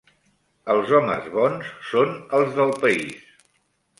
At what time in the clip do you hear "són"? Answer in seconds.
1.89-2.17